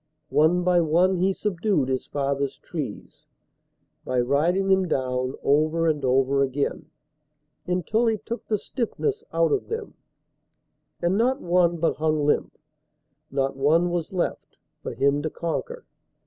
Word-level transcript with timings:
One 0.31 0.63
by 0.63 0.81
one 0.81 1.17
he 1.17 1.31
subdued 1.31 1.87
his 1.87 2.07
father's 2.07 2.57
trees 2.57 3.27
By 4.03 4.19
riding 4.19 4.67
them 4.69 4.87
down 4.87 5.35
over 5.43 5.85
and 5.85 6.03
over 6.03 6.41
again 6.41 6.89
Until 7.67 8.07
he 8.07 8.17
took 8.17 8.45
the 8.47 8.57
stiffness 8.57 9.23
out 9.31 9.51
of 9.51 9.67
them, 9.67 9.93
And 11.03 11.19
not 11.19 11.39
one 11.39 11.77
but 11.77 11.97
hung 11.97 12.25
limp, 12.25 12.57
not 13.29 13.55
one 13.55 13.91
was 13.91 14.11
left 14.11 14.57
For 14.81 14.95
him 14.95 15.21
to 15.21 15.29
conquer. 15.29 15.85